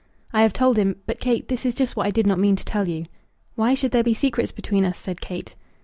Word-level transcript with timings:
"I 0.33 0.41
have 0.41 0.51
told 0.51 0.77
him 0.77 0.95
But, 1.05 1.19
Kate, 1.19 1.47
this 1.47 1.63
is 1.63 1.75
just 1.75 1.95
what 1.95 2.07
I 2.07 2.09
did 2.09 2.25
not 2.25 2.39
mean 2.39 2.55
to 2.55 2.65
tell 2.65 2.87
you." 2.87 3.05
"Why 3.53 3.75
should 3.75 3.91
there 3.91 4.01
be 4.03 4.15
secrets 4.15 4.51
between 4.51 4.83
us?" 4.83 4.97
said 4.97 5.21
Kate. 5.21 5.55